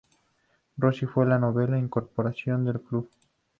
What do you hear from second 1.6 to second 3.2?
incorporación del Club.